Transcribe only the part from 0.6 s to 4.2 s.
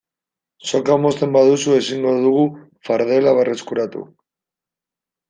Soka mozten baduzu ezingo dugu fardela berreskuratu.